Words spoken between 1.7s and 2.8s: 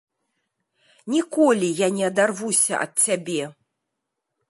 я не адарвуся